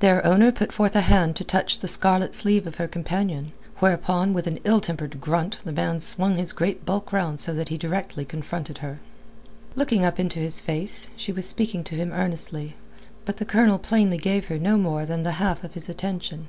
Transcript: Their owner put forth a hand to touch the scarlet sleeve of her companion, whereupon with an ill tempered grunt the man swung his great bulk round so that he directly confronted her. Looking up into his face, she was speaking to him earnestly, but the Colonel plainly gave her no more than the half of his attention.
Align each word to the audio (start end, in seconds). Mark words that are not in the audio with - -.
Their 0.00 0.24
owner 0.24 0.50
put 0.50 0.72
forth 0.72 0.96
a 0.96 1.02
hand 1.02 1.36
to 1.36 1.44
touch 1.44 1.80
the 1.80 1.88
scarlet 1.88 2.34
sleeve 2.34 2.66
of 2.66 2.76
her 2.76 2.88
companion, 2.88 3.52
whereupon 3.80 4.32
with 4.32 4.46
an 4.46 4.60
ill 4.64 4.80
tempered 4.80 5.20
grunt 5.20 5.58
the 5.62 5.72
man 5.72 6.00
swung 6.00 6.38
his 6.38 6.54
great 6.54 6.86
bulk 6.86 7.12
round 7.12 7.38
so 7.38 7.52
that 7.52 7.68
he 7.68 7.76
directly 7.76 8.24
confronted 8.24 8.78
her. 8.78 8.98
Looking 9.74 10.06
up 10.06 10.18
into 10.18 10.38
his 10.38 10.62
face, 10.62 11.10
she 11.16 11.32
was 11.32 11.46
speaking 11.46 11.84
to 11.84 11.96
him 11.96 12.14
earnestly, 12.14 12.76
but 13.26 13.36
the 13.36 13.44
Colonel 13.44 13.78
plainly 13.78 14.16
gave 14.16 14.46
her 14.46 14.58
no 14.58 14.78
more 14.78 15.04
than 15.04 15.22
the 15.22 15.32
half 15.32 15.62
of 15.62 15.74
his 15.74 15.90
attention. 15.90 16.48